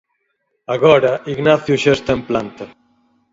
Agora, 0.75 1.11
Ignacio 1.33 1.75
xa 1.83 1.93
está 1.95 2.11
en 2.17 2.21
planta. 2.29 2.65